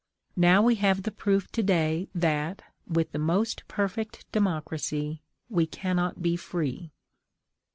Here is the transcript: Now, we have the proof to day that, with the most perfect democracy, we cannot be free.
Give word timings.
Now, 0.35 0.63
we 0.63 0.73
have 0.81 1.03
the 1.03 1.11
proof 1.11 1.51
to 1.51 1.61
day 1.61 2.09
that, 2.15 2.63
with 2.87 3.11
the 3.11 3.19
most 3.19 3.67
perfect 3.67 4.25
democracy, 4.31 5.21
we 5.47 5.67
cannot 5.67 6.23
be 6.23 6.35
free. 6.35 6.91